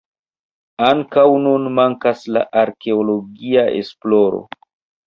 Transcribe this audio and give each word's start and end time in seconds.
Ankaŭ 0.87 1.25
nun 1.43 1.69
mankas 1.81 2.27
la 2.39 2.45
arkeologia 2.65 3.71
esploro. 3.85 4.47